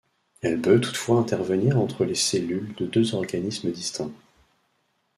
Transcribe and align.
Elle 0.41 0.59
peut 0.59 0.81
toutefois 0.81 1.19
intervenir 1.19 1.77
entre 1.79 2.05
les 2.05 2.15
cellules 2.15 2.73
de 2.73 2.87
deux 2.87 3.13
organismes 3.13 3.69
distincts. 3.69 4.09